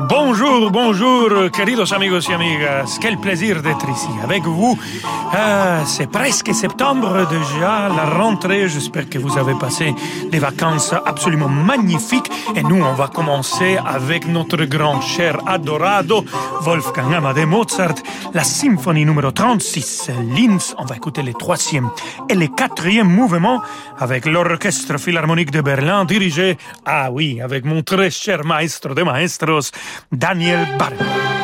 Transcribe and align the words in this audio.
Bonjour, 0.00 0.72
bonjour, 0.72 1.50
queridos 1.52 1.92
amigos 1.92 2.28
y 2.28 2.32
amigas. 2.32 2.98
Quel 3.00 3.16
plaisir 3.18 3.62
d'être 3.62 3.88
ici 3.88 4.08
avec 4.24 4.42
vous. 4.42 4.76
Ah, 5.32 5.84
c'est 5.86 6.10
presque 6.10 6.52
septembre 6.52 7.28
déjà, 7.28 7.88
la 7.88 8.04
rentrée. 8.04 8.68
J'espère 8.68 9.08
que 9.08 9.18
vous 9.18 9.38
avez 9.38 9.54
passé 9.54 9.94
des 10.30 10.38
vacances 10.40 10.92
absolument 11.06 11.48
magnifiques. 11.48 12.30
Et 12.56 12.62
nous, 12.62 12.82
on 12.82 12.94
va 12.94 13.06
commencer 13.06 13.78
avec 13.84 14.26
notre 14.26 14.64
grand 14.64 15.00
cher 15.00 15.38
adorado, 15.46 16.24
Wolfgang 16.62 17.14
Amadeus 17.14 17.46
Mozart, 17.46 17.94
la 18.32 18.42
symphonie 18.42 19.04
numéro 19.04 19.30
36, 19.30 20.10
Linz. 20.34 20.74
On 20.78 20.84
va 20.86 20.96
écouter 20.96 21.22
le 21.22 21.34
troisième 21.34 21.90
et 22.28 22.34
le 22.34 22.48
quatrième 22.48 23.08
mouvement 23.08 23.62
avec 23.98 24.26
l'orchestre 24.26 24.98
philharmonique 24.98 25.52
de 25.52 25.60
Berlin 25.60 26.04
dirigé, 26.04 26.58
ah 26.84 27.10
oui, 27.12 27.40
avec 27.40 27.64
mon 27.64 27.82
très 27.82 28.10
cher 28.10 28.44
maestro 28.44 28.94
de 28.94 29.02
maestros, 29.02 29.70
Daniel 30.10 30.66
Barber. 30.78 31.43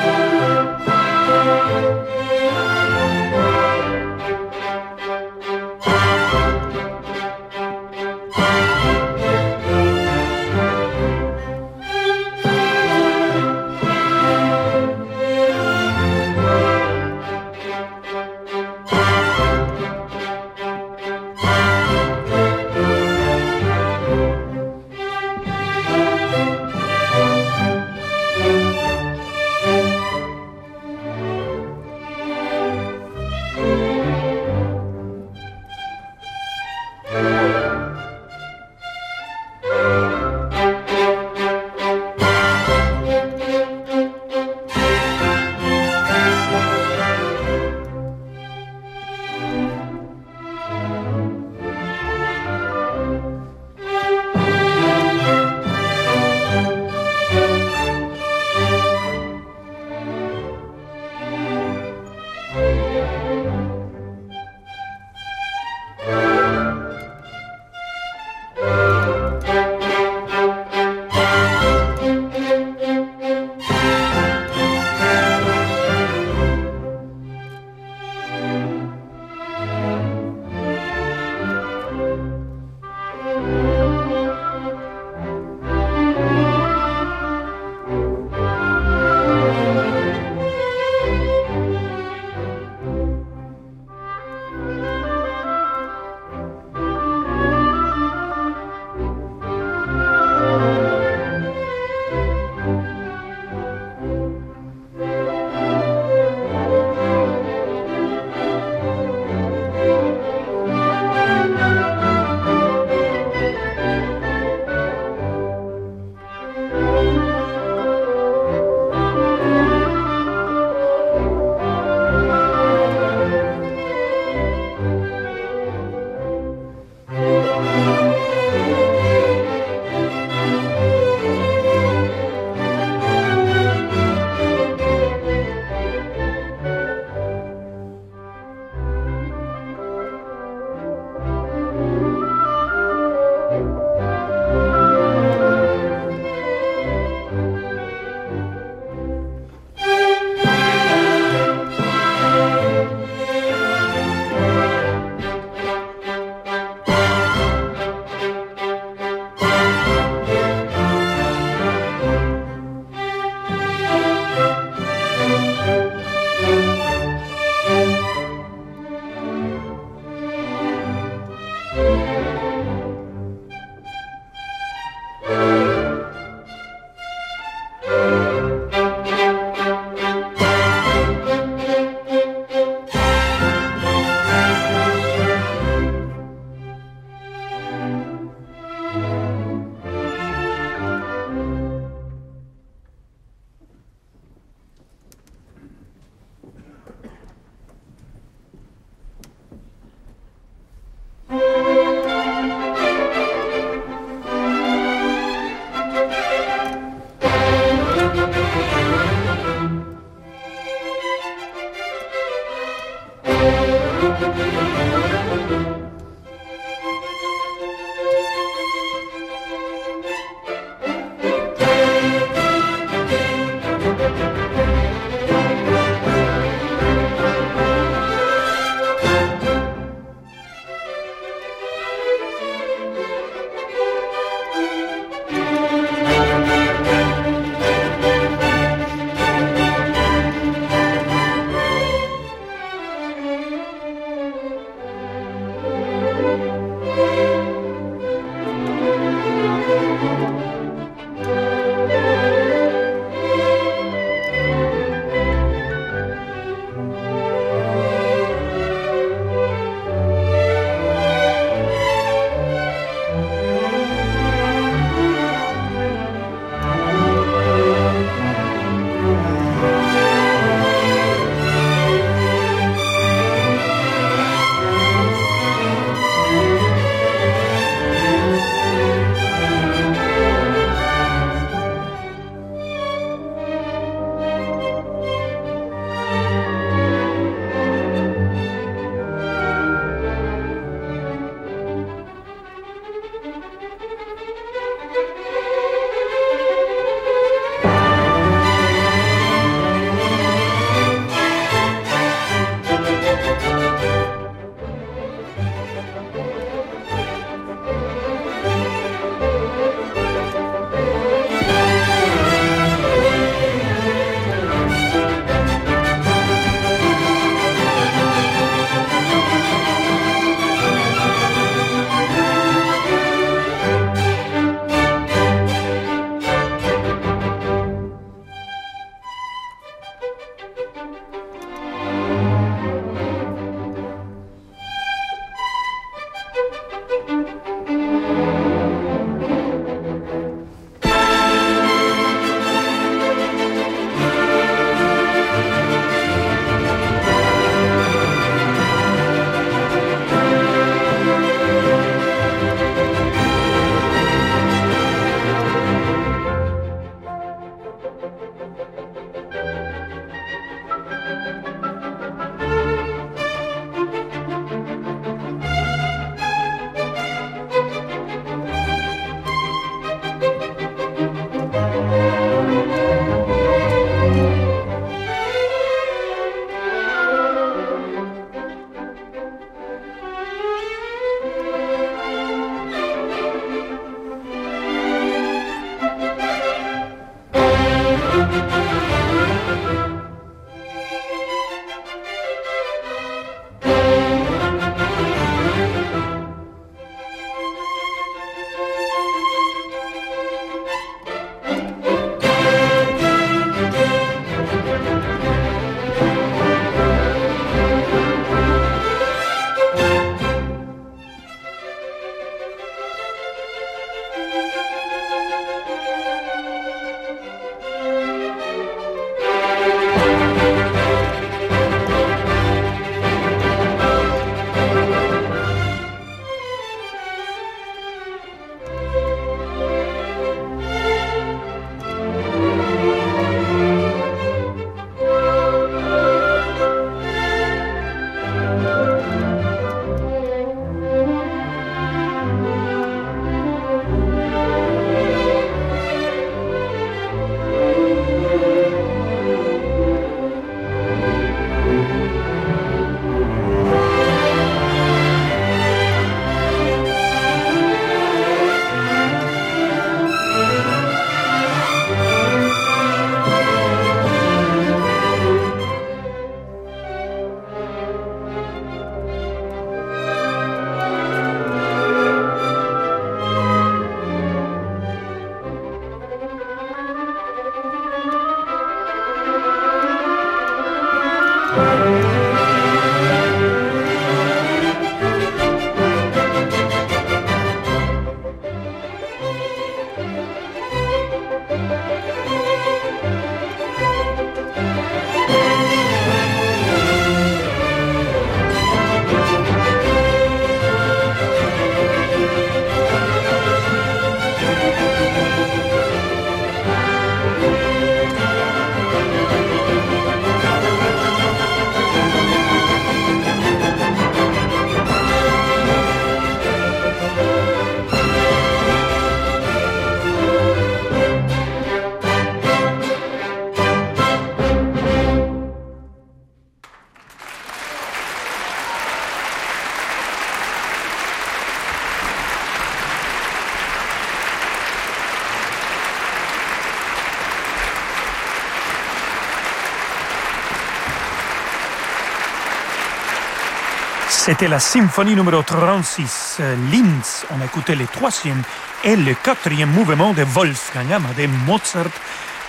C'était 544.30 544.46
la 544.46 544.60
symphonie 544.60 545.16
numéro 545.16 545.42
36, 545.42 546.36
euh, 546.38 546.54
Linz. 546.70 547.26
On 547.32 547.40
a 547.40 547.46
écouté 547.46 547.74
le 547.74 547.84
troisième 547.88 548.40
et 548.84 548.94
le 548.94 549.14
quatrième 549.14 549.70
mouvement 549.70 550.12
de 550.12 550.22
Wolfgang 550.22 550.92
Amadeus 550.92 551.26
Mozart 551.48 551.90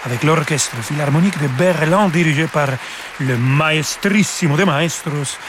avec 0.05 0.21
l'orchestre 0.21 0.75
philharmonique 0.75 1.41
de 1.41 1.47
Berlin 1.47 2.07
dirigé 2.09 2.45
par 2.45 2.67
le 3.19 3.35
maestrissimo 3.35 4.57
de 4.57 4.63
maestros 4.63 5.39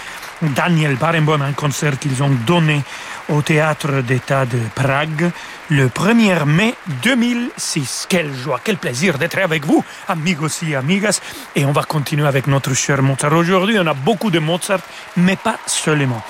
Daniel 0.40 0.96
Barenboim, 0.96 1.42
un 1.42 1.52
concert 1.52 1.98
qu'ils 1.98 2.22
ont 2.22 2.30
donné 2.46 2.82
au 3.28 3.42
Théâtre 3.42 4.00
d'État 4.00 4.46
de 4.46 4.58
Prague 4.74 5.30
le 5.70 5.88
1er 5.88 6.44
mai 6.44 6.74
2006. 7.02 8.06
Quelle 8.08 8.32
joie, 8.34 8.60
quel 8.62 8.76
plaisir 8.76 9.18
d'être 9.18 9.38
avec 9.38 9.64
vous, 9.64 9.84
amigos 10.08 10.62
et 10.66 10.74
amigas. 10.74 11.20
Et 11.56 11.64
on 11.64 11.72
va 11.72 11.82
continuer 11.82 12.26
avec 12.26 12.46
notre 12.46 12.74
cher 12.74 13.02
Mozart. 13.02 13.32
Aujourd'hui, 13.32 13.78
on 13.78 13.86
a 13.86 13.94
beaucoup 13.94 14.30
de 14.30 14.38
Mozart, 14.38 14.80
mais 15.16 15.36
pas 15.36 15.58
seulement. 15.66 16.22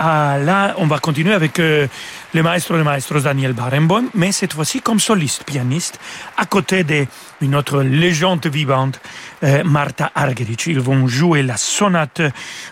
Ah, 0.00 0.38
là, 0.38 0.74
on 0.76 0.86
va 0.86 1.00
continuer 1.00 1.34
avec 1.34 1.58
euh, 1.58 1.88
le 2.32 2.42
maestro 2.44 2.76
de 2.76 2.82
maestros 2.82 3.24
Daniel 3.24 3.52
Barenboim, 3.52 4.04
mais 4.14 4.30
cette 4.30 4.52
fois-ci 4.52 4.80
comme 4.80 5.00
soliste 5.00 5.42
pianiste, 5.42 5.98
à 6.36 6.46
côté 6.46 6.84
d'une 6.84 7.56
autre 7.56 7.82
légende 7.82 8.46
vivante, 8.46 9.00
euh, 9.42 9.64
Martha 9.64 10.12
Argerich. 10.14 10.68
Ils 10.68 10.78
vont 10.78 11.08
jouer 11.08 11.42
la 11.42 11.56
sonate 11.56 12.22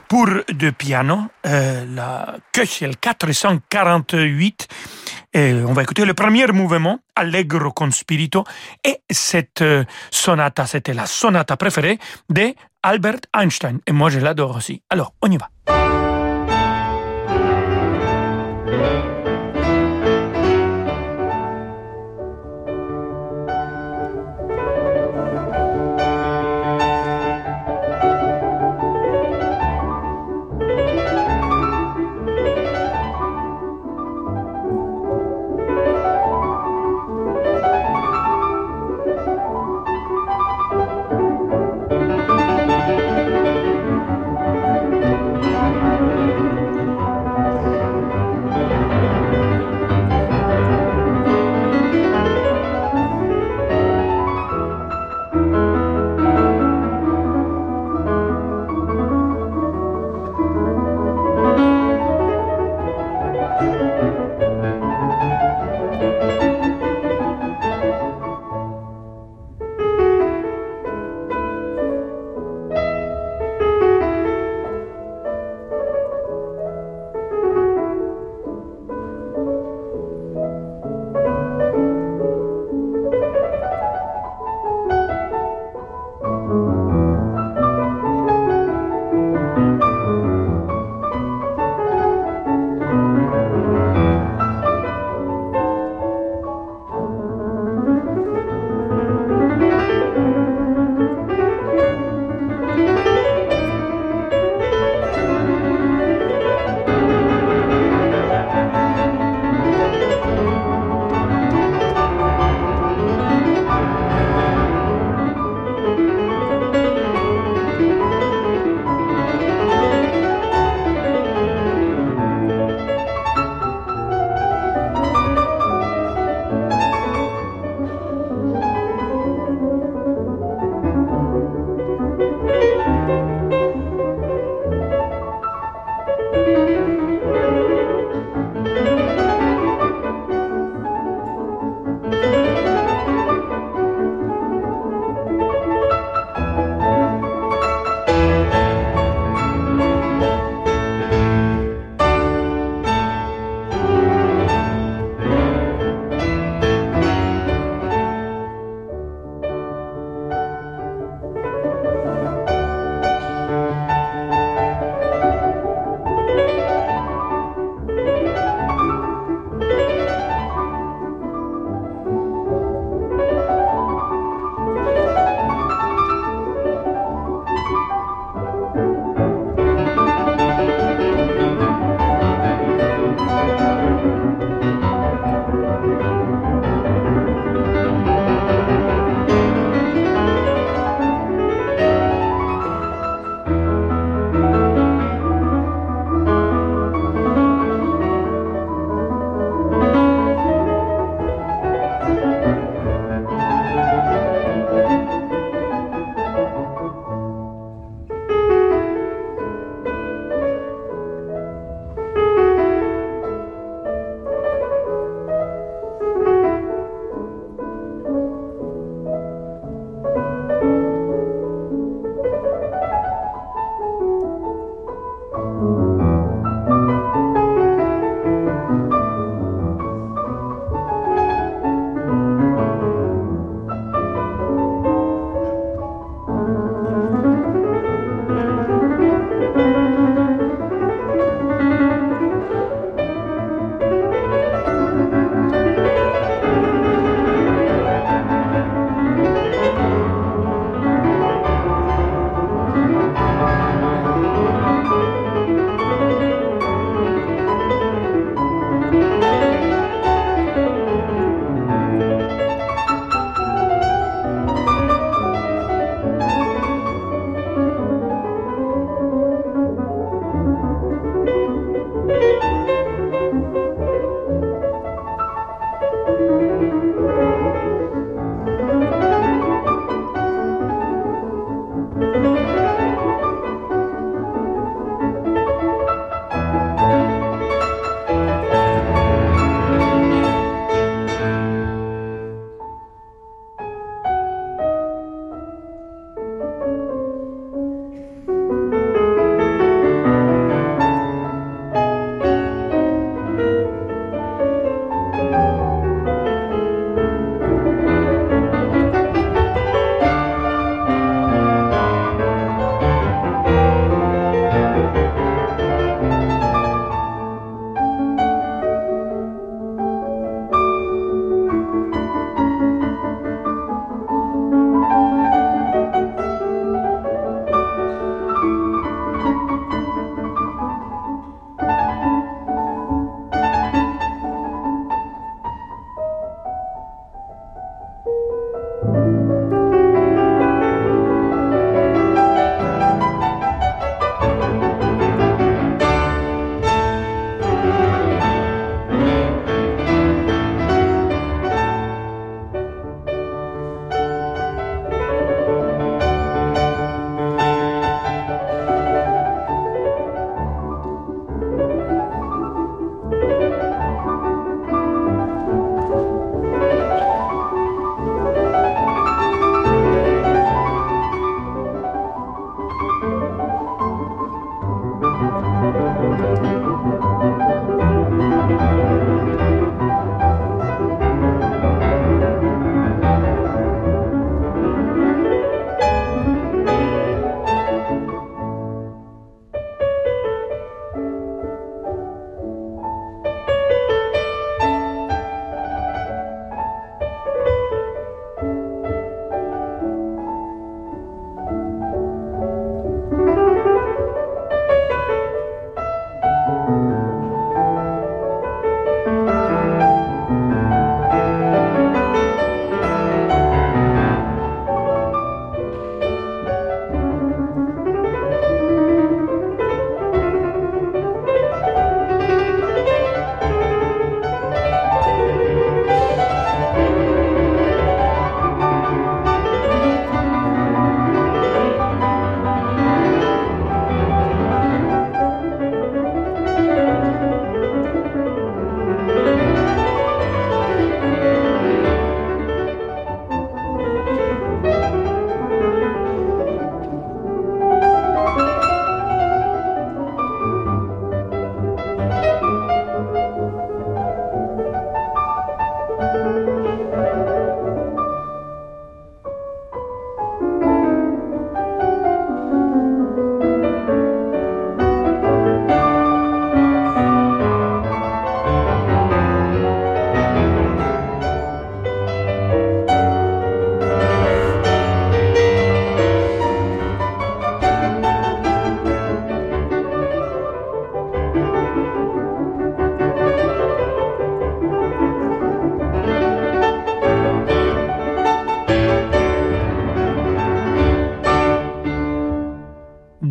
pour 0.06 0.28
deux 0.52 0.70
pianos, 0.70 1.22
euh, 1.46 1.84
la 1.96 2.36
Köchel 2.52 2.96
448. 2.96 4.68
Et 5.36 5.52
on 5.52 5.74
va 5.74 5.82
écouter 5.82 6.06
le 6.06 6.14
premier 6.14 6.46
mouvement, 6.46 7.00
Allegro 7.14 7.70
con 7.70 7.90
spirito, 7.90 8.44
et 8.82 9.02
cette 9.10 9.62
sonata, 10.10 10.64
c'était 10.64 10.94
la 10.94 11.04
sonata 11.04 11.58
préférée 11.58 11.98
de 12.30 12.54
Albert 12.82 13.20
Einstein. 13.38 13.80
Et 13.86 13.92
moi, 13.92 14.08
je 14.08 14.18
l'adore 14.18 14.56
aussi. 14.56 14.80
Alors, 14.88 15.12
on 15.20 15.30
y 15.30 15.36
va. 15.36 15.50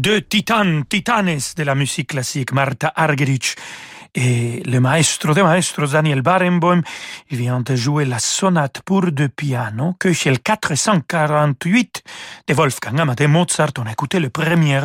Deux 0.05 0.21
titanes, 0.21 0.85
titanes 0.87 1.39
de 1.57 1.63
la 1.63 1.73
musique 1.73 2.09
classique, 2.09 2.51
Martha 2.51 2.93
Argerich 2.95 3.55
et 4.13 4.61
le 4.63 4.79
maestro 4.79 5.33
des 5.33 5.41
maestros 5.41 5.93
Daniel 5.93 6.21
Barenboim, 6.21 6.83
il 7.31 7.39
vient 7.39 7.59
de 7.61 7.75
jouer 7.75 8.05
la 8.05 8.19
sonate 8.19 8.81
pour 8.85 9.11
deux 9.11 9.29
pianos 9.29 9.95
que 9.99 10.13
chez 10.13 10.29
le 10.29 10.37
448 10.37 12.03
de 12.47 12.53
Wolfgang 12.53 12.99
Amadeus 12.99 13.27
Mozart, 13.27 13.71
on 13.79 13.87
a 13.87 13.93
écouté 13.93 14.19
le 14.19 14.29
premier 14.29 14.81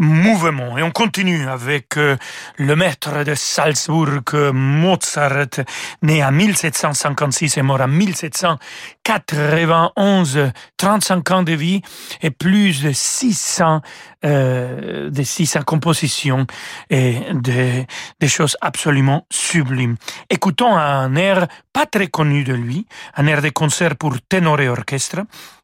mouvement. 0.00 0.76
Et 0.78 0.82
on 0.82 0.90
continue 0.90 1.48
avec 1.48 1.96
euh, 1.96 2.16
le 2.56 2.74
maître 2.74 3.22
de 3.22 3.34
Salzbourg, 3.34 4.22
Mozart, 4.52 5.60
né 6.02 6.24
en 6.24 6.32
1756 6.32 7.58
et 7.58 7.62
mort 7.62 7.82
en 7.82 7.88
1791, 7.88 10.50
35 10.76 11.30
ans 11.30 11.42
de 11.42 11.52
vie 11.52 11.82
et 12.22 12.30
plus 12.30 12.82
de 12.82 12.92
600, 12.92 13.82
euh, 14.24 15.10
de 15.10 15.22
600 15.22 15.62
compositions 15.62 16.46
et 16.88 17.16
des 17.34 17.86
choses 18.28 18.56
absolument 18.60 19.26
sublimes. 19.30 19.96
Écoutons 20.30 20.76
un 20.76 21.14
air 21.14 21.46
pas 21.72 21.86
très 21.86 22.08
connu 22.08 22.42
de 22.44 22.54
lui, 22.54 22.86
un 23.16 23.26
air 23.26 23.42
de 23.42 23.48
concert 23.50 23.96
pour 23.96 24.14
ténor 24.28 24.60
et 24.60 24.68
orchestre, 24.68 25.20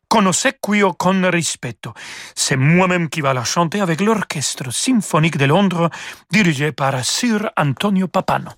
con 0.07 0.27
ossequio 0.27 0.95
con 0.95 1.31
rispetto. 1.31 1.95
C'est 2.35 2.57
moi-même 2.57 3.09
qui 3.09 3.21
va 3.21 3.33
la 3.33 3.45
chanter 3.45 3.81
avec 3.81 4.01
l'Orchestre 4.01 4.73
symphonique 4.73 5.37
de 5.37 5.47
Londres 5.47 5.91
dirigé 6.31 6.73
par 6.73 7.05
Sir 7.05 7.51
Antonio 7.57 8.09
Papano. 8.09 8.51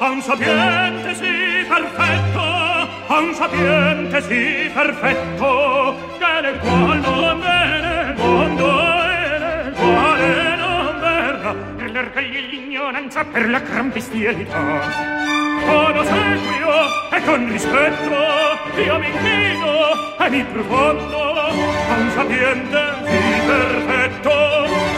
A 0.00 0.10
un 0.10 0.22
sapiente 0.22 1.14
sì 1.14 1.64
perfetto, 1.66 2.40
a 2.40 3.18
un 3.18 3.34
sapiente 3.34 4.22
sì 4.22 4.70
perfetto, 4.72 5.96
che 6.18 6.40
nel 6.40 6.58
qual 6.58 7.00
non 7.00 7.40
vene 7.40 8.14
il 8.14 8.14
mondo 8.16 8.80
e 9.02 9.38
nel 9.38 9.72
quale 9.74 10.56
non 10.56 11.00
verrà. 11.00 11.54
Per 11.76 11.90
l'orgoglio 11.90 12.38
e 12.38 12.40
l'ignoranza, 12.42 13.24
per 13.24 13.50
la 13.50 13.58
gran 13.58 13.90
bestialità. 13.90 15.16
Con 15.66 15.96
ossequio 15.96 17.10
e 17.10 17.22
con 17.24 17.50
rispetto 17.50 18.14
io 18.80 18.98
mi 18.98 19.06
inchino 19.06 20.16
e 20.18 20.30
mi 20.30 20.44
profondo. 20.44 21.32
A 21.32 21.96
un 21.96 22.10
sapiente 22.14 22.78
sì 23.04 23.40
perfetto, 23.46 24.30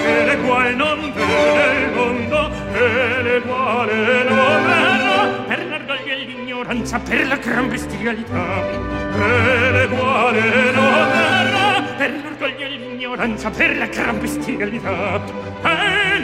che 0.03 0.25
nel 0.25 0.41
qual 0.43 0.75
non 0.77 1.13
vene 1.15 1.81
il 1.85 1.91
mondo 1.95 2.51
e 2.73 3.23
nel 3.23 3.43
quale 3.43 4.25
non 4.25 4.30
l'ignoranza 6.91 6.99
per 6.99 7.27
la 7.29 7.37
gran 7.37 7.69
bestialità. 7.69 8.45
Per 9.13 9.73
le 9.73 9.89
quale 9.89 10.73
non 10.73 10.93
verrà 11.13 11.83
per 11.97 12.11
l'orgoglio 12.11 12.65
e 12.65 12.69
l'ignoranza 12.69 13.51
per 13.51 13.77
la 13.77 13.87
gran 13.87 14.19
bestialità. 14.19 15.23
E 15.63 16.21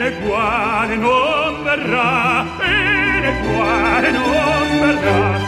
non 0.95 1.63
verrà 1.63 2.45
e 2.59 3.19
le 3.21 3.33
quale 3.47 4.11
non 4.11 4.79
verrà. 4.81 5.39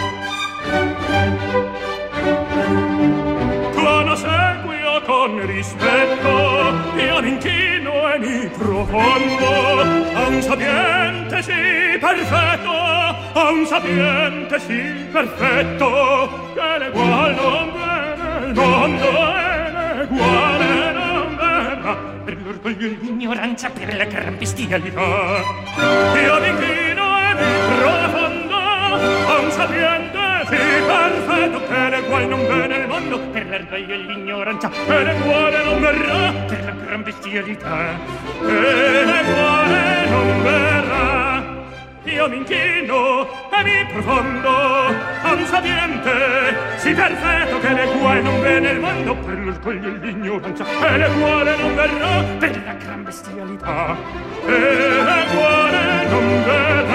Con 3.74 4.18
seguio 4.18 5.02
con 5.06 5.46
rispetto 5.46 6.30
io 6.98 7.22
mi 7.22 7.38
mi 8.20 8.50
profondo 8.50 9.82
a 10.14 10.28
un 10.28 10.42
sapiente 10.42 11.42
sì 11.42 11.98
perfetto 12.00 12.72
a 12.72 13.50
un 13.50 13.66
sapiente 13.66 14.60
sì 14.60 14.82
perfetto 15.12 16.52
che 16.54 16.78
l'egual 16.80 17.36
non 17.36 17.72
vede 17.72 18.46
il 18.48 18.54
mondo 18.54 19.08
e 19.08 19.72
l'eguale 19.96 20.92
non 20.92 21.36
verrà 21.38 21.96
per 22.26 22.38
l'orgoglio 22.44 22.88
e 22.88 22.98
l'ignoranza 23.02 23.70
per 23.70 23.96
la 23.96 24.06
gran 24.06 24.38
bestialità 24.38 25.02
io 25.02 26.40
mi 26.42 26.48
inchino 26.50 27.20
e 27.20 27.34
mi 27.36 27.52
profondo 27.78 28.56
a 28.56 29.40
un 29.40 29.52
sapiente 29.52 30.19
sì 30.50 30.58
perfetto 30.58 31.62
che 31.68 31.90
nel 31.90 32.28
non 32.28 32.48
vede 32.48 32.76
il 32.78 32.88
mondo 32.88 33.20
per 33.20 33.46
l'erdoglio 33.46 33.94
e 33.94 33.98
l'ignoranza 33.98 34.72
e 34.88 35.04
nel 35.04 35.64
non 35.64 35.80
verrà 35.80 36.34
per 36.48 36.64
la 36.66 36.72
gran 36.72 37.04
bestialità 37.04 37.90
e 38.42 39.06
nel 39.06 40.10
non 40.10 40.42
verrà. 40.42 41.58
Io 42.06 42.30
mi 42.30 42.38
inchino 42.38 43.28
e 43.52 43.64
mi 43.64 43.86
profondo 43.94 44.50
a 44.50 45.34
un 45.34 45.46
sapiente 45.46 46.56
sì 46.78 46.94
perfetto 46.94 47.60
che 47.60 47.74
le 47.74 47.86
qual 48.00 48.24
non 48.24 48.42
bene 48.42 48.70
il 48.72 48.80
mondo 48.80 49.16
per 49.16 49.38
l'orgoglio 49.38 49.88
e 49.88 49.98
l'ignoranza 50.06 50.66
e 50.66 50.98
nel 50.98 51.12
quale 51.20 51.56
non 51.58 51.76
verrà 51.76 52.24
per 52.40 52.62
la 52.66 52.74
gran 52.74 53.04
bestialità 53.04 53.96
e 54.46 54.50
nel 54.50 55.26
quale 55.36 56.08
non 56.10 56.44
verrà. 56.44 56.89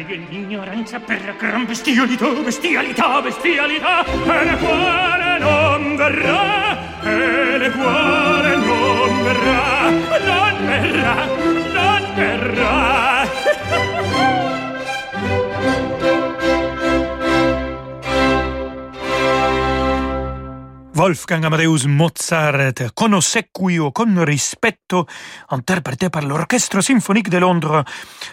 raccoglie 0.00 0.26
l'ignoranza 0.28 0.98
per 1.00 1.24
la 1.24 1.32
gran 1.32 1.66
bestialità, 1.66 2.28
bestialità, 2.28 3.20
bestialità, 3.20 4.04
e 4.04 4.44
le 4.44 4.56
quale 4.58 5.38
non 5.38 5.96
verrà, 5.96 7.02
e 7.02 7.58
le 7.58 7.70
quale 7.70 8.56
non 8.56 9.22
verrà, 9.22 9.90
non 9.90 10.66
verrà, 10.66 11.26
non 11.72 12.14
verrà. 12.14 13.09
Wolfgang 21.00 21.42
Amadeus 21.46 21.86
Mozart, 21.86 22.92
con 22.92 23.14
ossequio, 23.14 23.90
con 23.90 24.22
rispetto, 24.22 25.06
interprété 25.48 26.10
par 26.10 26.26
l'Orchestre 26.26 26.82
symphonique 26.82 27.30
de 27.30 27.38
Londres, 27.38 27.84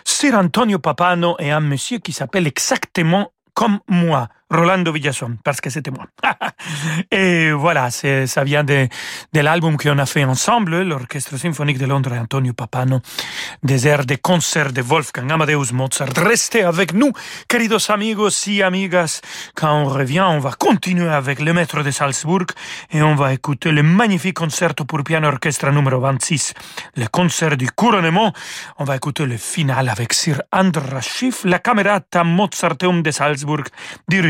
Sir 0.03 0.35
Antonio 0.35 0.77
Papano 0.77 1.37
et 1.39 1.49
un 1.49 1.61
monsieur 1.61 1.99
qui 1.99 2.11
s'appelle 2.11 2.45
exactement 2.45 3.31
comme 3.53 3.79
moi. 3.87 4.27
Rolando 4.49 4.93
Villason, 4.93 5.37
parce 5.43 5.59
que 5.59 5.69
c'était 5.69 5.91
moi. 5.91 6.05
et 7.11 7.51
voilà, 7.51 7.89
ça 7.91 8.43
vient 8.45 8.63
de, 8.63 8.87
l'album 9.33 9.75
qu'on 9.77 9.97
a 9.97 10.05
fait 10.05 10.23
ensemble, 10.23 10.83
l'Orchestre 10.83 11.37
symphonique 11.37 11.77
de 11.77 11.85
Londres 11.85 12.13
et 12.13 12.19
Antonio 12.19 12.53
Papano, 12.53 13.01
des 13.63 13.87
airs 13.87 14.05
de 14.05 14.15
concert 14.15 14.71
de 14.71 14.81
Wolfgang 14.81 15.29
Amadeus 15.29 15.73
Mozart. 15.73 16.13
Restez 16.15 16.63
avec 16.63 16.93
nous, 16.93 17.11
queridos 17.49 17.91
amigos 17.91 18.47
y 18.47 18.61
amigas. 18.61 19.19
Quand 19.53 19.81
on 19.81 19.85
revient, 19.85 20.25
on 20.25 20.39
va 20.39 20.51
continuer 20.51 21.09
avec 21.09 21.41
le 21.41 21.51
maître 21.51 21.83
de 21.83 21.91
Salzbourg 21.91 22.45
et 22.91 23.01
on 23.01 23.15
va 23.15 23.33
écouter 23.33 23.71
le 23.71 23.83
magnifique 23.83 24.37
concerto 24.37 24.85
pour 24.85 25.03
piano 25.03 25.27
orchestre 25.27 25.69
numéro 25.71 25.99
26, 25.99 26.53
le 26.95 27.07
concert 27.07 27.57
du 27.57 27.69
couronnement. 27.71 28.31
On 28.77 28.85
va 28.85 28.95
écouter 28.95 29.25
le 29.25 29.35
final 29.35 29.89
avec 29.89 30.13
Sir 30.13 30.41
Andras 30.53 31.01
Schiff, 31.01 31.43
la 31.43 31.59
Camerata 31.59 32.23
Mozarteum 32.23 33.01
de 33.01 33.11
Salzbourg, 33.11 33.63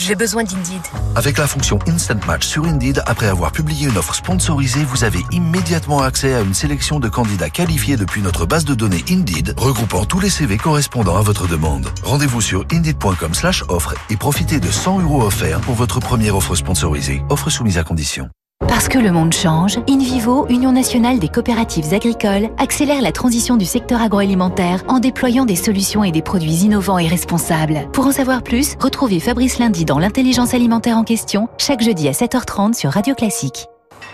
J'ai 0.00 0.14
besoin 0.14 0.44
d'Indeed. 0.44 0.80
Avec 1.14 1.36
la 1.36 1.46
fonction 1.46 1.78
Instant 1.86 2.18
Match 2.26 2.46
sur 2.46 2.64
Indeed, 2.64 3.02
après 3.04 3.26
avoir 3.26 3.52
publié 3.52 3.86
une 3.86 3.98
offre 3.98 4.14
sponsorisée, 4.14 4.82
vous 4.82 5.04
avez 5.04 5.20
immédiatement 5.30 6.00
accès 6.00 6.32
à 6.32 6.40
une 6.40 6.54
sélection 6.54 7.00
de 7.00 7.08
candidats 7.10 7.50
qualifiés 7.50 7.98
depuis 7.98 8.22
notre 8.22 8.46
base 8.46 8.64
de 8.64 8.74
données 8.74 9.04
Indeed, 9.10 9.52
regroupant 9.58 10.06
tous 10.06 10.20
les 10.20 10.30
CV 10.30 10.56
correspondant 10.56 11.18
à 11.18 11.20
votre 11.20 11.46
demande. 11.46 11.86
Rendez-vous 12.02 12.40
sur 12.40 12.64
indeed.com 12.72 13.34
slash 13.34 13.62
offre 13.68 13.94
et 14.08 14.16
profitez 14.16 14.58
de 14.58 14.70
100 14.70 15.00
euros 15.00 15.22
offerts 15.22 15.60
pour 15.60 15.74
votre 15.74 16.00
première 16.00 16.34
offre 16.34 16.54
sponsorisée. 16.54 17.22
Offre 17.28 17.50
soumise 17.50 17.76
à 17.76 17.84
condition. 17.84 18.30
Parce 18.80 18.88
que 18.88 18.98
le 18.98 19.10
monde 19.10 19.34
change, 19.34 19.78
InVivo, 19.90 20.46
Union 20.48 20.72
nationale 20.72 21.18
des 21.18 21.28
coopératives 21.28 21.92
agricoles, 21.92 22.48
accélère 22.56 23.02
la 23.02 23.12
transition 23.12 23.56
du 23.56 23.66
secteur 23.66 24.00
agroalimentaire 24.00 24.84
en 24.88 25.00
déployant 25.00 25.44
des 25.44 25.54
solutions 25.56 26.02
et 26.02 26.12
des 26.12 26.22
produits 26.22 26.64
innovants 26.64 26.98
et 26.98 27.06
responsables. 27.06 27.88
Pour 27.92 28.06
en 28.06 28.10
savoir 28.12 28.42
plus, 28.42 28.76
retrouvez 28.80 29.20
Fabrice 29.20 29.58
Lundi 29.58 29.84
dans 29.84 29.98
l'intelligence 29.98 30.54
alimentaire 30.54 30.96
en 30.96 31.04
question, 31.04 31.48
chaque 31.58 31.82
jeudi 31.82 32.08
à 32.08 32.12
7h30 32.12 32.72
sur 32.72 32.90
Radio 32.90 33.14
Classique. 33.14 33.66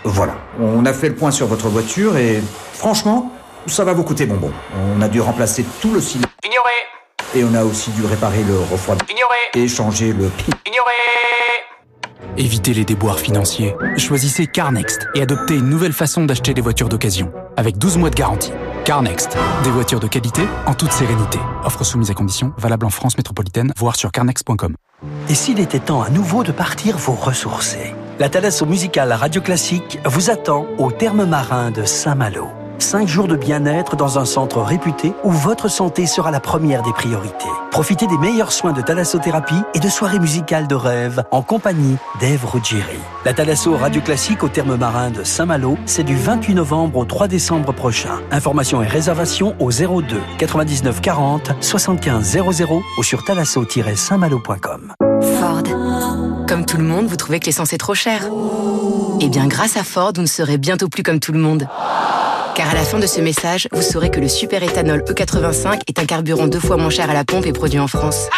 Voilà, 0.03 0.35
on 0.59 0.85
a 0.85 0.91
fait 0.91 1.07
le 1.07 1.15
point 1.15 1.31
sur 1.31 1.47
votre 1.47 1.69
voiture 1.69 2.17
et 2.17 2.41
franchement, 2.73 3.31
ça 3.67 3.85
va 3.85 3.93
vous 3.93 4.03
coûter 4.03 4.25
bonbon. 4.25 4.51
On 4.97 5.01
a 5.01 5.07
dû 5.07 5.21
remplacer 5.21 5.65
tout 5.81 5.93
le 5.93 6.01
ciment. 6.01 6.27
Ignoré 6.43 6.73
Et 7.35 7.43
on 7.45 7.53
a 7.53 7.63
aussi 7.63 7.91
dû 7.91 8.05
réparer 8.05 8.43
le 8.43 8.57
refroidissement. 8.59 9.15
Ignoré 9.15 9.65
Et 9.65 9.67
changer 9.69 10.13
le 10.13 10.27
pi. 10.27 10.51
Ignoré 10.65 10.91
Évitez 12.37 12.73
les 12.73 12.85
déboires 12.85 13.19
financiers. 13.19 13.75
Choisissez 13.97 14.45
CarNext 14.45 15.07
et 15.15 15.21
adoptez 15.21 15.55
une 15.55 15.69
nouvelle 15.69 15.93
façon 15.93 16.23
d'acheter 16.23 16.53
des 16.53 16.61
voitures 16.61 16.87
d'occasion. 16.87 17.31
Avec 17.55 17.79
12 17.79 17.97
mois 17.97 18.11
de 18.11 18.15
garantie. 18.15 18.51
CarNext. 18.85 19.35
Des 19.63 19.71
voitures 19.71 19.99
de 19.99 20.07
qualité 20.07 20.43
en 20.67 20.75
toute 20.75 20.91
sérénité. 20.91 21.39
Offre 21.63 21.83
soumise 21.83 22.11
à 22.11 22.13
conditions, 22.13 22.53
valable 22.57 22.85
en 22.85 22.91
France 22.91 23.17
métropolitaine, 23.17 23.73
voire 23.77 23.95
sur 23.95 24.11
carnext.com. 24.11 24.75
Et 25.29 25.33
s'il 25.33 25.59
était 25.59 25.79
temps 25.79 26.03
à 26.03 26.09
nouveau 26.09 26.43
de 26.43 26.51
partir 26.51 26.97
vous 26.97 27.15
ressourcer 27.15 27.95
La 28.19 28.29
Thalasso 28.29 28.67
musicale 28.67 29.11
Radio 29.13 29.41
Classique 29.41 29.97
vous 30.05 30.29
attend 30.29 30.67
au 30.77 30.91
terme 30.91 31.25
marin 31.25 31.71
de 31.71 31.85
Saint-Malo. 31.85 32.49
Cinq 32.79 33.07
jours 33.07 33.27
de 33.27 33.35
bien-être 33.35 33.95
dans 33.95 34.19
un 34.19 34.25
centre 34.25 34.61
réputé 34.61 35.13
où 35.23 35.31
votre 35.31 35.67
santé 35.67 36.05
sera 36.05 36.29
la 36.29 36.39
première 36.39 36.83
des 36.83 36.93
priorités. 36.93 37.49
Profitez 37.71 38.05
des 38.05 38.17
meilleurs 38.17 38.51
soins 38.51 38.71
de 38.71 38.81
thalassothérapie 38.81 39.61
et 39.73 39.79
de 39.79 39.89
soirées 39.89 40.19
musicales 40.19 40.67
de 40.67 40.75
rêve 40.75 41.23
en 41.31 41.41
compagnie 41.41 41.97
d'Ève 42.19 42.45
Ruggieri. 42.45 42.99
La 43.25 43.33
Thalasso 43.33 43.75
Radio 43.75 44.01
Classique 44.01 44.43
au 44.43 44.49
terme 44.49 44.75
marin 44.75 45.09
de 45.09 45.23
Saint-Malo, 45.23 45.77
c'est 45.85 46.03
du 46.03 46.15
28 46.15 46.53
novembre 46.53 46.99
au 46.99 47.05
3 47.05 47.27
décembre 47.27 47.73
prochain. 47.73 48.19
Informations 48.31 48.83
et 48.83 48.87
réservations 48.87 49.55
au 49.59 49.71
02 49.71 50.21
99 50.37 51.01
40 51.01 51.51
75 51.59 52.37
00 52.53 52.81
ou 52.97 53.03
sur 53.03 53.23
thalasso-saintmalo.com. 53.23 54.93
Ford. 55.39 55.63
Comme 56.47 56.65
tout 56.65 56.77
le 56.77 56.83
monde, 56.83 57.07
vous 57.07 57.17
trouvez 57.17 57.39
que 57.39 57.47
l'essence 57.47 57.73
est 57.73 57.77
trop 57.77 57.95
chère 57.95 58.29
Eh 59.19 59.29
bien, 59.29 59.47
grâce 59.47 59.77
à 59.77 59.83
Ford, 59.83 60.13
vous 60.15 60.21
ne 60.21 60.27
serez 60.27 60.57
bientôt 60.57 60.87
plus 60.87 61.03
comme 61.03 61.19
tout 61.19 61.33
le 61.33 61.39
monde. 61.39 61.67
Car 62.57 62.71
à 62.71 62.73
la 62.73 62.81
fin 62.81 62.97
de 62.97 63.05
ce 63.05 63.21
message, 63.21 63.67
vous 63.71 63.83
saurez 63.83 64.09
que 64.09 64.19
le 64.19 64.27
super 64.27 64.63
éthanol 64.63 65.01
E85 65.01 65.81
est 65.87 65.99
un 65.99 66.05
carburant 66.05 66.47
deux 66.47 66.59
fois 66.59 66.75
moins 66.75 66.89
cher 66.89 67.07
à 67.07 67.13
la 67.13 67.23
pompe 67.23 67.45
et 67.45 67.53
produit 67.53 67.77
en 67.77 67.85
France. 67.85 68.29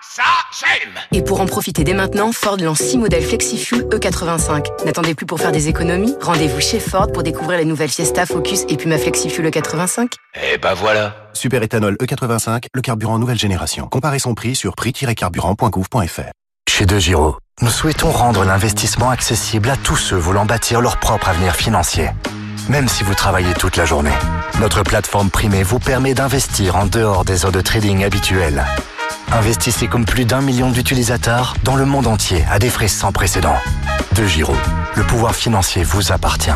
Ça, 0.00 0.22
j'aime 0.60 0.94
Et 1.10 1.24
pour 1.24 1.40
en 1.40 1.46
profiter 1.46 1.82
dès 1.82 1.92
maintenant, 1.92 2.30
Ford 2.30 2.56
lance 2.58 2.78
6 2.78 2.98
modèles 2.98 3.24
FlexiFuel 3.24 3.80
E85. 3.86 4.84
N'attendez 4.84 5.16
plus 5.16 5.26
pour 5.26 5.40
faire 5.40 5.50
des 5.50 5.66
économies 5.66 6.14
Rendez-vous 6.20 6.60
chez 6.60 6.78
Ford 6.78 7.10
pour 7.10 7.24
découvrir 7.24 7.58
les 7.58 7.64
nouvelles 7.64 7.88
Fiesta, 7.88 8.26
Focus 8.26 8.62
et 8.68 8.76
Puma 8.76 8.96
FlexiFuel 8.96 9.48
E85. 9.48 10.12
Eh 10.52 10.58
ben 10.58 10.74
voilà 10.74 11.16
Super 11.32 11.60
éthanol 11.64 11.96
E85, 12.00 12.66
le 12.72 12.80
carburant 12.80 13.18
nouvelle 13.18 13.40
génération. 13.40 13.88
Comparez 13.88 14.20
son 14.20 14.34
prix 14.34 14.54
sur 14.54 14.76
prix-carburant.gouv.fr. 14.76 16.30
Chez 16.70 16.86
De 16.86 16.98
Giro, 17.00 17.36
nous 17.60 17.70
souhaitons 17.70 18.12
rendre 18.12 18.44
l'investissement 18.44 19.10
accessible 19.10 19.68
à 19.68 19.76
tous 19.76 19.96
ceux 19.96 20.16
voulant 20.16 20.46
bâtir 20.46 20.80
leur 20.80 21.00
propre 21.00 21.28
avenir 21.28 21.56
financier. 21.56 22.10
Même 22.68 22.88
si 22.88 23.02
vous 23.02 23.14
travaillez 23.14 23.54
toute 23.54 23.76
la 23.76 23.86
journée, 23.86 24.12
notre 24.60 24.82
plateforme 24.82 25.30
primée 25.30 25.62
vous 25.62 25.78
permet 25.78 26.12
d'investir 26.12 26.76
en 26.76 26.84
dehors 26.84 27.24
des 27.24 27.46
heures 27.46 27.52
de 27.52 27.62
trading 27.62 28.04
habituelles. 28.04 28.64
Investissez 29.32 29.88
comme 29.88 30.04
plus 30.04 30.26
d'un 30.26 30.42
million 30.42 30.70
d'utilisateurs 30.70 31.54
dans 31.64 31.76
le 31.76 31.86
monde 31.86 32.06
entier 32.06 32.44
à 32.50 32.58
des 32.58 32.68
frais 32.68 32.88
sans 32.88 33.10
précédent. 33.10 33.56
De 34.14 34.24
Giro, 34.26 34.54
le 34.96 35.02
pouvoir 35.02 35.34
financier 35.34 35.82
vous 35.82 36.12
appartient. 36.12 36.50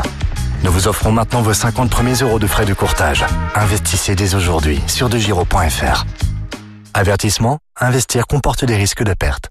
Nous 0.64 0.70
vous 0.70 0.86
offrons 0.86 1.12
maintenant 1.12 1.40
vos 1.40 1.54
50 1.54 1.90
premiers 1.90 2.14
euros 2.14 2.38
de 2.38 2.46
frais 2.46 2.66
de 2.66 2.74
courtage. 2.74 3.24
Investissez 3.54 4.14
dès 4.14 4.34
aujourd'hui 4.34 4.80
sur 4.86 5.08
degiro.fr. 5.08 6.04
Avertissement, 6.92 7.58
investir 7.80 8.26
comporte 8.26 8.66
des 8.66 8.76
risques 8.76 9.02
de 9.02 9.14
perte. 9.14 9.48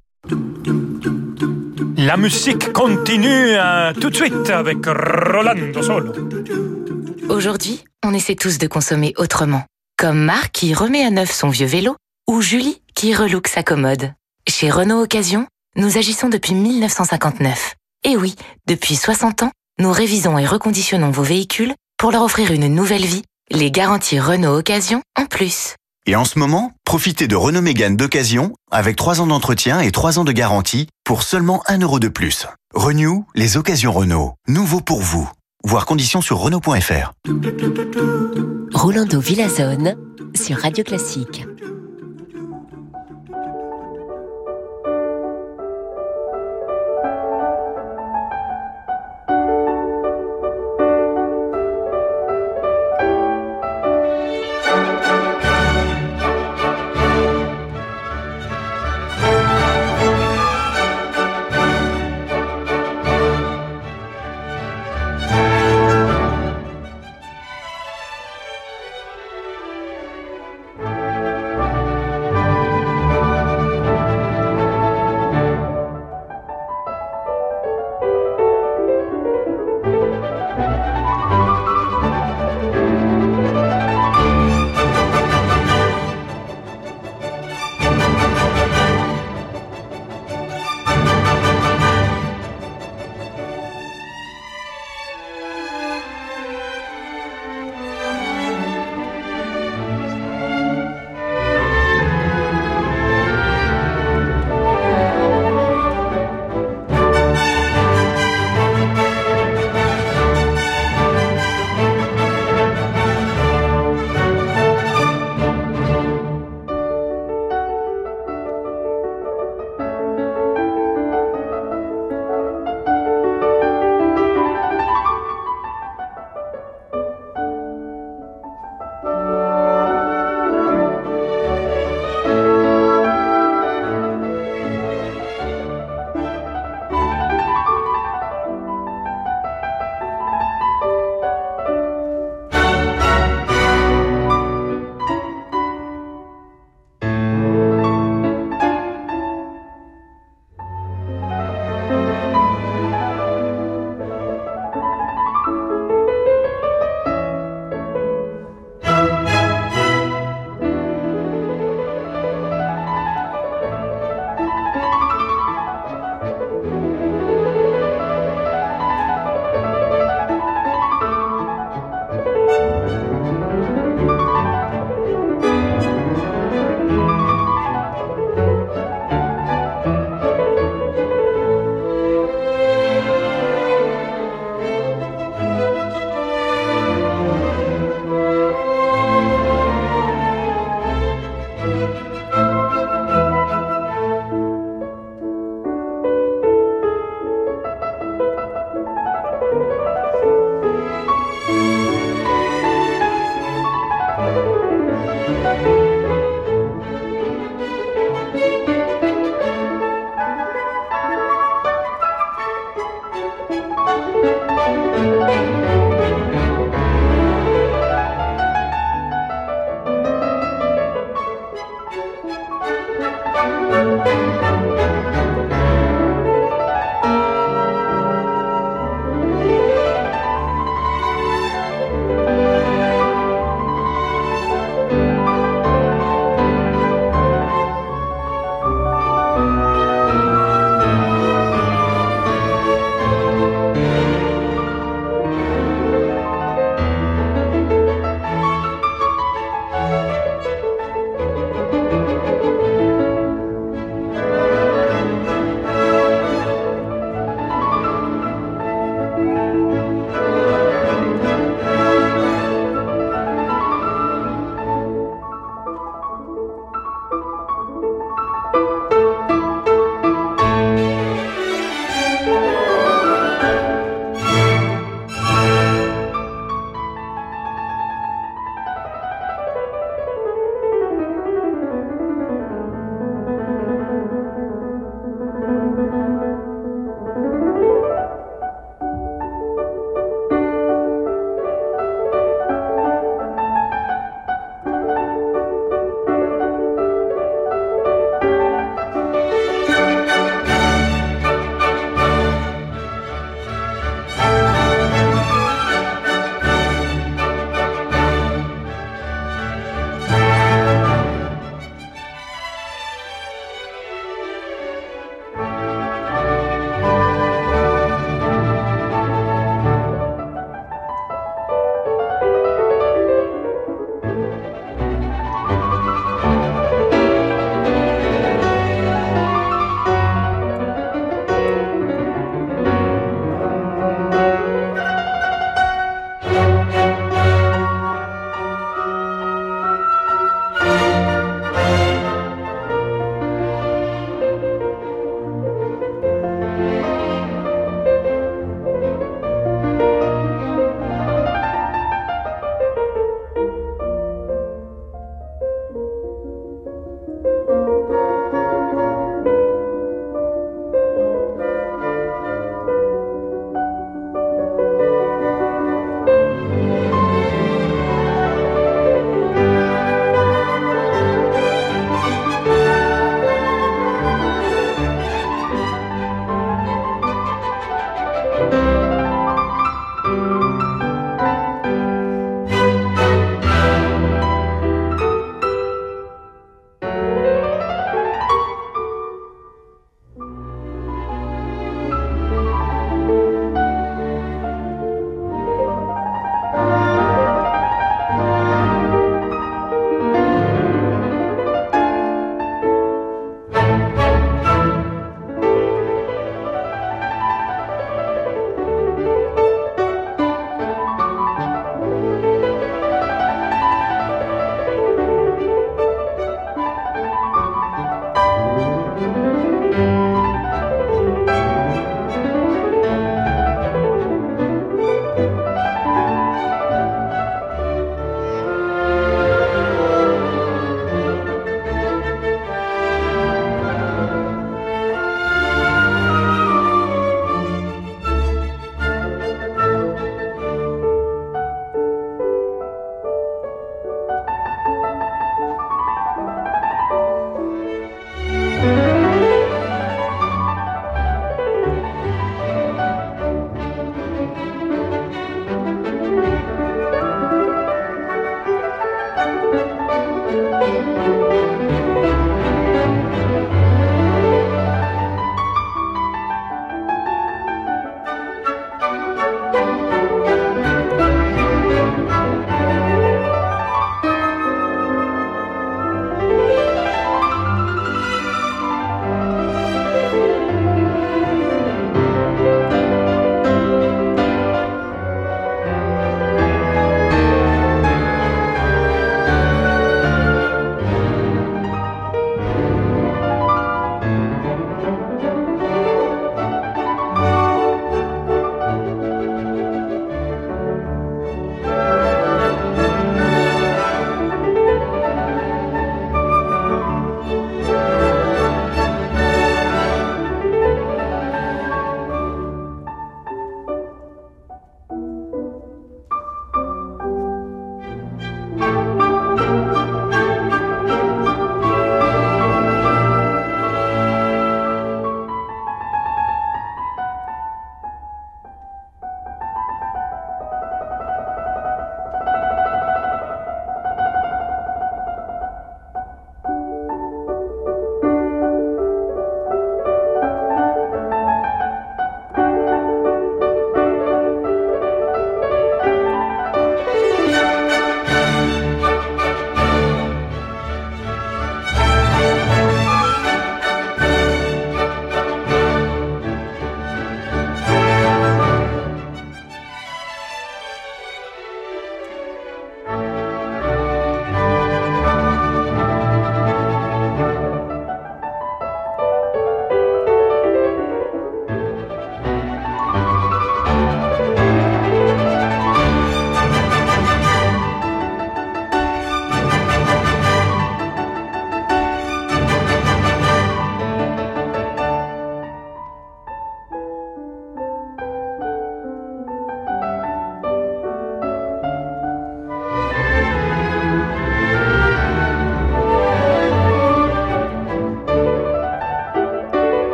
La 1.97 2.17
musique 2.17 2.73
continue 2.73 3.27
euh, 3.29 3.93
tout 3.93 4.09
de 4.09 4.15
suite 4.15 4.49
avec 4.49 4.85
Rolando 4.85 5.81
Solo. 5.81 6.13
Aujourd'hui, 7.29 7.83
on 8.03 8.13
essaie 8.13 8.35
tous 8.35 8.57
de 8.57 8.67
consommer 8.67 9.13
autrement. 9.17 9.63
Comme 9.97 10.19
Marc 10.19 10.51
qui 10.51 10.73
remet 10.73 11.03
à 11.03 11.09
neuf 11.09 11.31
son 11.31 11.49
vieux 11.49 11.67
vélo 11.67 11.95
ou 12.27 12.41
Julie 12.41 12.81
qui 12.95 13.15
relook 13.15 13.47
sa 13.47 13.63
commode. 13.63 14.13
Chez 14.47 14.69
Renault 14.69 15.01
Occasion, 15.01 15.47
nous 15.75 15.97
agissons 15.97 16.29
depuis 16.29 16.53
1959. 16.53 17.75
Et 18.03 18.17
oui, 18.17 18.35
depuis 18.67 18.95
60 18.95 19.43
ans, 19.43 19.51
nous 19.79 19.91
révisons 19.91 20.37
et 20.37 20.45
reconditionnons 20.45 21.11
vos 21.11 21.23
véhicules 21.23 21.73
pour 21.97 22.11
leur 22.11 22.23
offrir 22.23 22.51
une 22.51 22.67
nouvelle 22.67 23.05
vie, 23.05 23.23
les 23.49 23.71
garanties 23.71 24.19
Renault 24.19 24.57
Occasion 24.57 25.01
en 25.19 25.25
plus. 25.25 25.75
Et 26.07 26.15
en 26.15 26.25
ce 26.25 26.39
moment, 26.39 26.71
profitez 26.83 27.27
de 27.27 27.35
Renault 27.35 27.61
Mégane 27.61 27.95
d'occasion 27.95 28.53
avec 28.71 28.95
3 28.95 29.21
ans 29.21 29.27
d'entretien 29.27 29.81
et 29.81 29.91
3 29.91 30.17
ans 30.17 30.23
de 30.23 30.31
garantie 30.31 30.87
pour 31.03 31.21
seulement 31.21 31.61
1 31.67 31.79
euro 31.81 31.99
de 31.99 32.07
plus. 32.07 32.47
Renew, 32.73 33.25
les 33.35 33.55
occasions 33.55 33.91
Renault. 33.91 34.33
Nouveau 34.47 34.81
pour 34.81 35.01
vous. 35.01 35.29
Voir 35.63 35.85
conditions 35.85 36.21
sur 36.21 36.39
Renault.fr. 36.39 37.11
Rolando 38.73 39.19
Villazone 39.19 39.95
sur 40.33 40.57
Radio 40.57 40.83
Classique. 40.83 41.45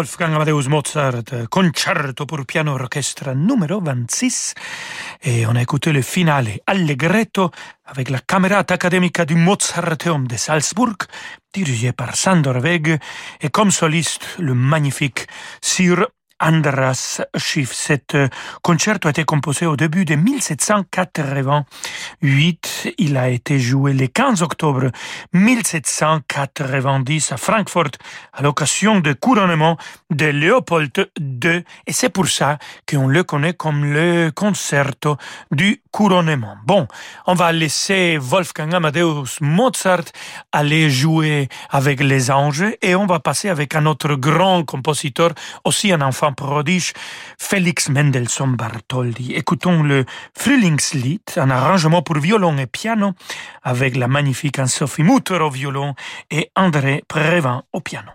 Wolfgang 0.00 0.32
Amadeus 0.34 0.66
Mozart, 0.68 1.48
concerto 1.50 2.24
pour 2.24 2.46
piano 2.46 2.72
orchestre 2.72 3.34
numéro 3.34 3.82
26. 3.82 4.54
Et 5.20 5.46
on 5.46 5.54
a 5.54 5.60
écouté 5.60 5.92
le 5.92 6.00
finale 6.00 6.58
Allegretto 6.66 7.50
avec 7.84 8.08
la 8.08 8.20
Camerata 8.20 8.72
Academica 8.72 9.26
du 9.26 9.34
Mozarteum 9.34 10.26
de 10.26 10.38
Salzburg, 10.38 10.96
dirigé 11.52 11.92
par 11.92 12.16
Sandor 12.16 12.62
Weg, 12.62 12.98
et 13.42 13.50
comme 13.50 13.70
soliste 13.70 14.26
le 14.38 14.54
magnifique 14.54 15.26
Sir 15.60 16.06
Andras 16.40 17.20
Schiff. 17.36 17.72
Cet 17.72 18.14
euh, 18.14 18.28
concerto 18.62 19.08
a 19.08 19.10
été 19.10 19.24
composé 19.24 19.66
au 19.66 19.76
début 19.76 20.04
de 20.04 20.14
1788. 20.14 22.94
Il 22.98 23.16
a 23.16 23.28
été 23.28 23.58
joué 23.58 23.92
le 23.92 24.06
15 24.06 24.42
octobre 24.42 24.90
1790 25.32 27.32
à 27.32 27.36
Francfort 27.36 27.90
à 28.32 28.42
l'occasion 28.42 29.00
du 29.00 29.14
couronnement 29.14 29.76
de 30.10 30.26
Léopold 30.26 31.10
II 31.18 31.64
et 31.86 31.92
c'est 31.92 32.08
pour 32.08 32.28
ça 32.28 32.58
qu'on 32.88 33.08
le 33.08 33.22
connaît 33.22 33.54
comme 33.54 33.84
le 33.84 34.30
concerto 34.34 35.16
du 35.50 35.82
couronnement. 35.90 36.56
Bon, 36.64 36.86
on 37.26 37.34
va 37.34 37.52
laisser 37.52 38.18
Wolfgang 38.18 38.74
Amadeus 38.74 39.38
Mozart 39.40 40.04
aller 40.52 40.90
jouer 40.90 41.48
avec 41.70 42.00
les 42.00 42.30
anges 42.30 42.64
et 42.82 42.94
on 42.94 43.06
va 43.06 43.20
passer 43.20 43.48
avec 43.48 43.74
un 43.74 43.86
autre 43.86 44.14
grand 44.14 44.64
compositeur, 44.64 45.32
aussi 45.64 45.92
un 45.92 46.00
enfant 46.00 46.32
prodige, 46.32 46.92
Félix 47.38 47.88
Mendelssohn 47.88 48.56
Bartholdy. 48.56 49.34
Écoutons 49.34 49.82
le 49.82 50.04
Frühlingslied, 50.36 51.20
un 51.36 51.50
arrangement 51.50 52.02
pour 52.02 52.18
violon 52.18 52.56
et 52.58 52.66
piano 52.66 53.12
avec 53.62 53.96
la 53.96 54.08
magnifique 54.08 54.58
Anne-Sophie 54.58 55.02
Mutter 55.02 55.38
au 55.40 55.50
violon 55.50 55.94
et 56.30 56.50
André 56.56 57.02
Prévin 57.08 57.62
au 57.72 57.80
piano. 57.80 58.10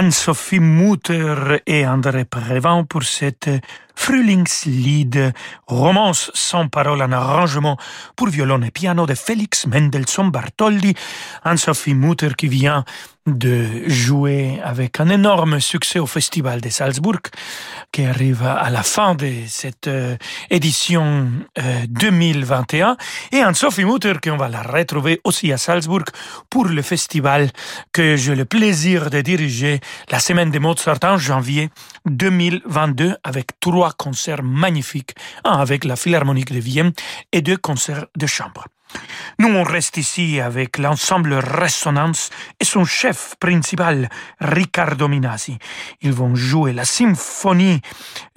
Anne-Sophie 0.00 0.60
Mutter 0.60 1.60
et 1.66 1.86
André 1.86 2.24
Prévent 2.24 2.86
pour 2.88 3.02
cette 3.02 3.50
Frühlingslied, 3.94 5.34
romance 5.66 6.30
sans 6.32 6.68
parole 6.68 7.02
en 7.02 7.12
arrangement 7.12 7.76
pour 8.16 8.28
violon 8.28 8.62
et 8.62 8.70
piano 8.70 9.04
de 9.04 9.12
Félix 9.12 9.66
Mendelssohn 9.66 10.30
Bartholdy, 10.30 10.94
Anne-Sophie 11.44 11.92
Mutter 11.92 12.30
qui 12.34 12.48
vient 12.48 12.86
de 13.38 13.88
jouer 13.88 14.60
avec 14.62 15.00
un 15.00 15.08
énorme 15.08 15.60
succès 15.60 15.98
au 15.98 16.06
Festival 16.06 16.60
de 16.60 16.68
Salzbourg, 16.68 17.20
qui 17.92 18.04
arrive 18.04 18.42
à 18.42 18.70
la 18.70 18.82
fin 18.82 19.14
de 19.14 19.30
cette 19.46 19.86
euh, 19.86 20.16
édition 20.50 21.28
euh, 21.58 21.86
2021, 21.88 22.96
et 23.32 23.40
Anne-Sophie 23.40 23.84
Mutter, 23.84 24.14
qu'on 24.22 24.36
va 24.36 24.48
la 24.48 24.62
retrouver 24.62 25.20
aussi 25.24 25.52
à 25.52 25.58
Salzbourg 25.58 26.04
pour 26.48 26.66
le 26.66 26.82
festival 26.82 27.50
que 27.92 28.16
j'ai 28.16 28.34
le 28.34 28.44
plaisir 28.44 29.10
de 29.10 29.20
diriger 29.20 29.80
la 30.10 30.20
semaine 30.20 30.50
de 30.50 30.58
Mozart 30.58 30.98
en 31.02 31.16
janvier 31.18 31.70
2022 32.06 33.16
avec 33.24 33.58
trois 33.60 33.92
concerts 33.92 34.42
magnifiques, 34.42 35.14
un 35.44 35.58
avec 35.58 35.84
la 35.84 35.96
Philharmonique 35.96 36.52
de 36.52 36.60
Vienne 36.60 36.92
et 37.32 37.42
deux 37.42 37.56
concerts 37.56 38.06
de 38.16 38.26
chambre. 38.26 38.64
Nous, 39.38 39.48
on 39.48 39.62
reste 39.62 39.96
ici 39.96 40.40
avec 40.40 40.78
l'ensemble 40.78 41.34
Résonance 41.34 42.30
et 42.60 42.64
son 42.64 42.84
chef 42.84 43.34
principal, 43.40 44.08
Riccardo 44.40 45.08
Minasi. 45.08 45.58
Ils 46.02 46.12
vont 46.12 46.34
jouer 46.34 46.72
la 46.72 46.84
symphonie 46.84 47.80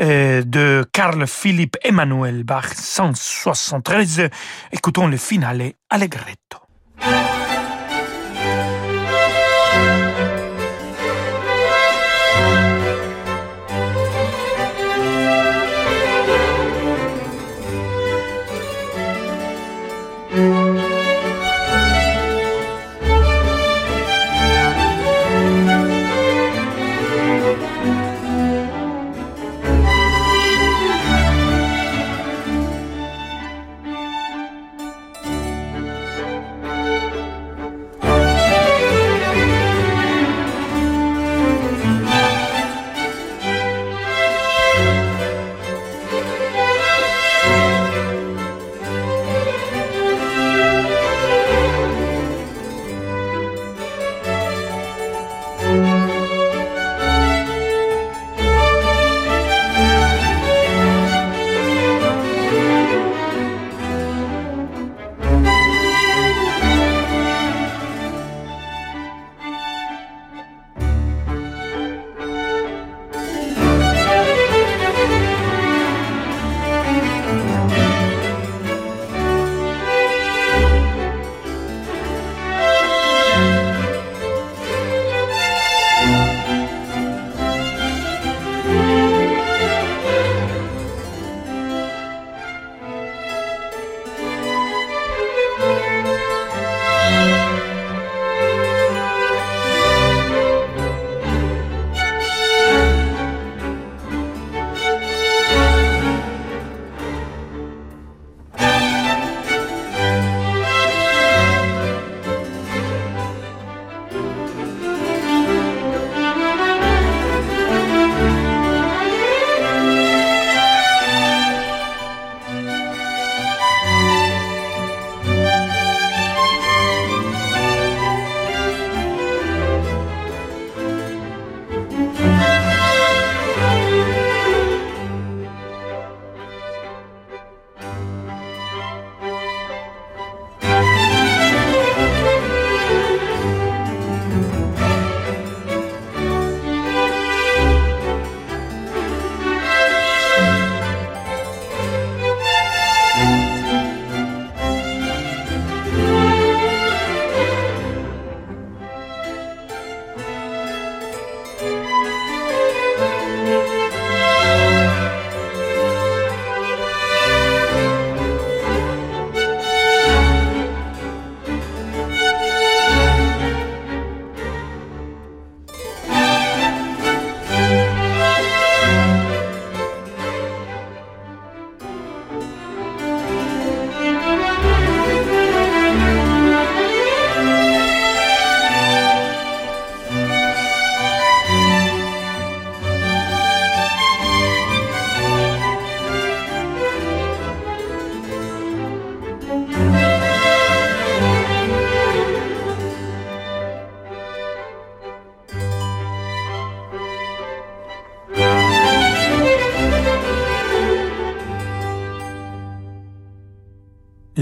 euh, 0.01 0.43
de 0.43 0.85
Carl 0.91 1.27
Philipp 1.27 1.75
Emanuel 1.83 2.43
Bach 2.43 2.73
173. 2.73 4.29
Écoutons 4.71 5.07
le 5.07 5.17
finale 5.17 5.73
Allegretto. 5.89 6.59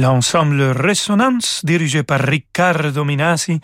L'ensemble 0.02 0.64
Résonance, 0.64 1.64
dirigé 1.64 2.02
par 2.02 2.22
Riccardo 2.22 3.06
Minasi, 3.06 3.62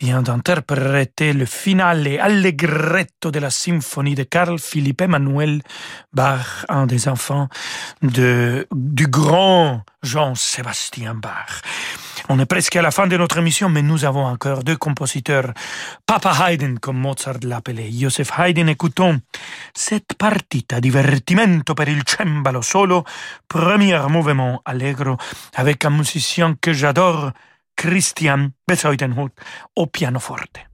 vient 0.00 0.22
d'interpréter 0.22 1.32
le 1.32 1.46
finale 1.46 2.06
allegretto 2.20 3.32
de 3.32 3.40
la 3.40 3.50
symphonie 3.50 4.14
de 4.14 4.22
Carl 4.22 4.60
Philippe 4.60 5.00
Emmanuel 5.00 5.62
Bach, 6.12 6.64
un 6.68 6.86
des 6.86 7.08
enfants 7.08 7.48
du 8.00 9.06
grand 9.08 9.82
Jean-Sébastien 10.04 11.16
Bach. 11.16 11.62
On 12.28 12.38
est 12.38 12.46
presque 12.46 12.76
à 12.76 12.82
la 12.82 12.90
fin 12.90 13.06
de 13.06 13.18
notre 13.18 13.38
émission, 13.38 13.68
mais 13.68 13.82
nous 13.82 14.06
avons 14.06 14.24
encore 14.24 14.64
deux 14.64 14.78
compositeurs. 14.78 15.52
Papa 16.06 16.34
Haydn, 16.40 16.78
comme 16.78 16.98
Mozart 16.98 17.40
l'appelait. 17.42 17.90
Joseph 17.92 18.30
Haydn, 18.38 18.68
écoutons 18.68 19.20
cette 19.74 20.14
partita 20.14 20.80
divertimento 20.80 21.74
per 21.74 21.88
il 21.88 22.02
cembalo 22.06 22.62
solo, 22.62 23.04
premier 23.46 24.00
mouvement 24.08 24.62
allegro, 24.64 25.18
avec 25.54 25.84
un 25.84 25.90
musicien 25.90 26.56
que 26.58 26.72
j'adore, 26.72 27.32
Christian 27.76 28.52
Bezuidenhut, 28.66 29.32
au 29.76 29.86
pianoforte. 29.86 30.73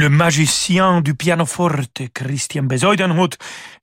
Le 0.00 0.08
magicien 0.08 1.02
du 1.02 1.14
pianoforte 1.14 2.04
Christian 2.14 2.62
Besoidenhut 2.62 3.36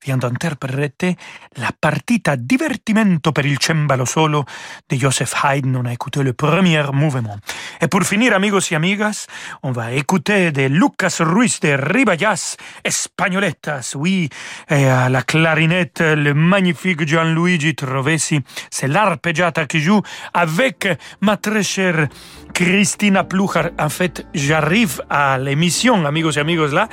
la 0.06 1.74
partita 1.78 2.36
divertimento 2.36 3.32
per 3.32 3.44
il 3.44 3.58
cembalo 3.58 4.04
solo 4.04 4.44
de 4.86 4.96
Joseph 4.96 5.34
Haydn. 5.42 5.74
On 5.74 5.86
a 5.86 5.92
écouté 5.92 6.22
le 6.22 6.32
premier 6.32 6.84
mouvement. 6.92 7.36
Et 7.80 7.88
pour 7.88 8.04
finir, 8.04 8.32
amigos 8.32 8.70
y 8.70 8.74
amigas, 8.74 9.26
on 9.62 9.72
va 9.72 9.92
écouter 9.92 10.52
de 10.52 10.68
Lucas 10.68 11.16
Ruiz 11.20 11.58
de 11.60 11.76
Ribayas, 11.76 12.56
Espagnoletas, 12.82 13.94
oui, 13.96 14.28
et 14.68 14.84
à 14.86 15.08
la 15.08 15.22
clarinette, 15.22 16.00
le 16.00 16.32
magnifique 16.32 17.06
Gianluigi 17.06 17.74
Trovesi. 17.74 18.40
C'est 18.70 18.88
l'arpeggiata 18.88 19.66
qui 19.66 19.80
joue 19.80 20.02
avec 20.32 20.88
ma 21.20 21.36
très 21.36 21.62
chère 21.62 22.08
Christina 22.54 23.24
Plujar. 23.24 23.70
En 23.78 23.88
fait, 23.88 24.26
j'arrive 24.34 25.02
à 25.10 25.38
l'émission 25.38 26.04
amigos 26.04 26.32
y 26.32 26.38
amigos, 26.38 26.72
là, 26.72 26.88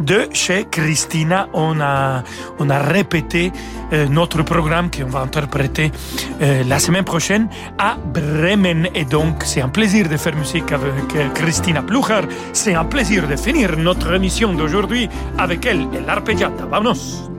de 0.00 0.28
chez 0.32 0.66
Christina. 0.70 1.48
On 1.52 1.80
a, 1.80 2.22
on 2.58 2.70
a 2.70 2.80
répété 2.80 3.52
euh, 3.92 4.06
notre 4.08 4.42
programme 4.42 4.90
qu'on 4.90 5.06
va 5.06 5.20
interpréter 5.20 5.92
euh, 6.40 6.62
la 6.64 6.78
semaine 6.78 7.04
prochaine 7.04 7.48
à 7.78 7.96
Bremen. 7.96 8.88
Et 8.94 9.04
donc, 9.04 9.42
c'est 9.44 9.60
un 9.60 9.68
plaisir 9.68 10.08
de 10.08 10.16
faire 10.16 10.36
musique 10.36 10.72
avec 10.72 11.14
euh, 11.16 11.28
Christina 11.34 11.82
Plucher. 11.82 12.22
C'est 12.52 12.74
un 12.74 12.84
plaisir 12.84 13.28
de 13.28 13.36
finir 13.36 13.76
notre 13.76 14.14
émission 14.14 14.52
d'aujourd'hui 14.52 15.08
avec 15.38 15.66
elle 15.66 15.82
et 15.94 16.00
l'arpeggiata. 16.06 16.66
Vámonos! 16.66 17.35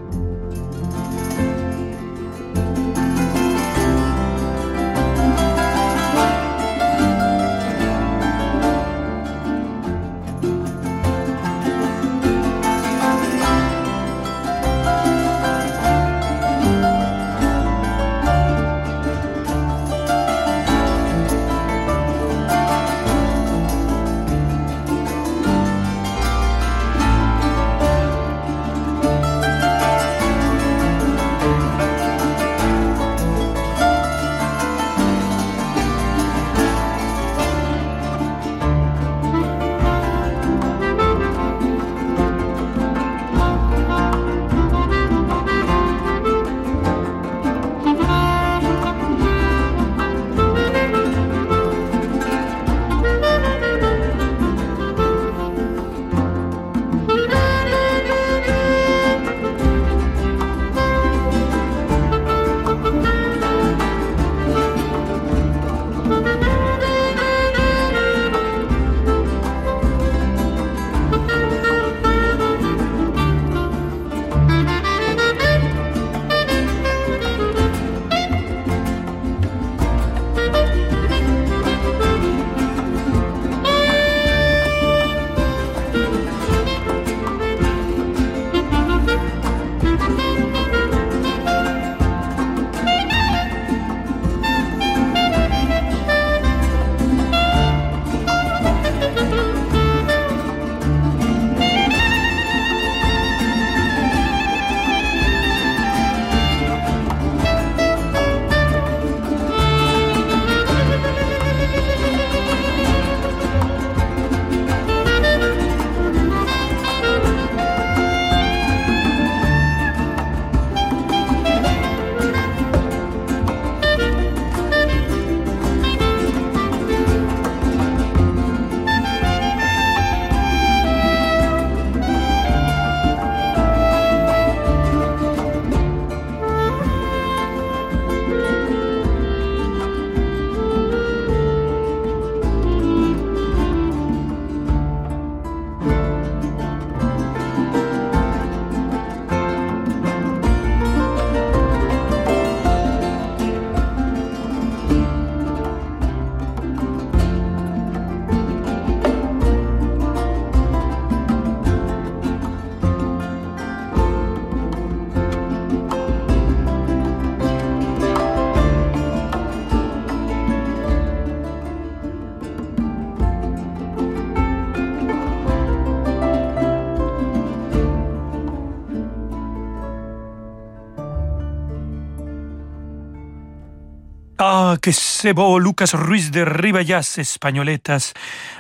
Que 184.79 184.91
beau, 185.33 185.59
Lucas 185.59 185.93
Ruiz 185.93 186.31
de 186.31 186.45
Ribayas, 186.45 187.17
Espagnoletas, 187.17 188.13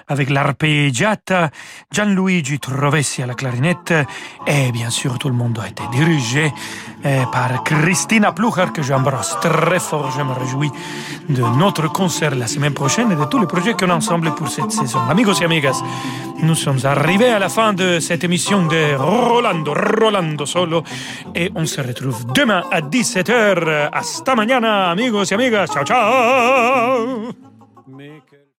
avec 0.07 0.29
l'arpeggiata, 0.29 1.49
Gianluigi 1.91 2.59
Trovesi 2.59 3.21
à 3.21 3.25
la 3.25 3.33
clarinette, 3.33 3.93
et 4.45 4.71
bien 4.71 4.89
sûr 4.89 5.17
tout 5.19 5.29
le 5.29 5.35
monde 5.35 5.59
a 5.63 5.67
été 5.67 5.83
dirigé 5.91 6.51
eh, 7.03 7.23
par 7.31 7.63
Christina 7.63 8.31
Plucher, 8.31 8.71
que 8.73 8.81
j'embrasse 8.81 9.37
très 9.39 9.79
fort, 9.79 10.11
je 10.11 10.21
me 10.21 10.33
réjouis 10.33 10.71
de 11.29 11.41
notre 11.57 11.91
concert 11.91 12.35
la 12.35 12.47
semaine 12.47 12.73
prochaine 12.73 13.11
et 13.11 13.15
de 13.15 13.25
tous 13.25 13.39
les 13.39 13.47
projets 13.47 13.73
qu'on 13.73 13.89
a 13.89 13.95
ensemble 13.95 14.33
pour 14.33 14.49
cette 14.49 14.71
saison. 14.71 14.99
Amigos 15.09 15.41
et 15.41 15.45
amigas, 15.45 15.81
nous 16.41 16.55
sommes 16.55 16.79
arrivés 16.85 17.29
à 17.29 17.39
la 17.39 17.49
fin 17.49 17.73
de 17.73 17.99
cette 17.99 18.23
émission 18.23 18.65
de 18.65 18.95
Rolando, 18.95 19.73
Rolando 19.73 20.45
Solo, 20.45 20.83
et 21.35 21.51
on 21.55 21.65
se 21.65 21.81
retrouve 21.81 22.25
demain 22.33 22.63
à 22.71 22.81
17h. 22.81 23.89
Hasta 23.91 24.35
mañana, 24.35 24.89
amigos 24.89 25.31
et 25.31 25.35
amigas. 25.35 25.67
Ciao, 25.67 25.83
ciao! 25.83 27.31